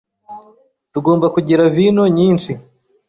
[0.93, 2.51] Tugomba kugira vino nyinshi.